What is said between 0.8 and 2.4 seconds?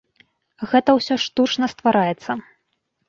ўсё штучна ствараецца.